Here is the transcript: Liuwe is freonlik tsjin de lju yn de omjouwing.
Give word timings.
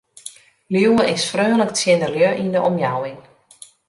Liuwe 0.73 1.03
is 1.15 1.23
freonlik 1.31 1.71
tsjin 1.75 2.01
de 2.03 2.09
lju 2.13 2.29
yn 2.41 2.53
de 2.53 2.59
omjouwing. 2.69 3.21